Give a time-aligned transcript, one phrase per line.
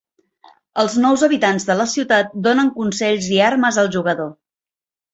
[0.83, 4.37] Els nous habitants de la ciutat donen consells i armes al jugador.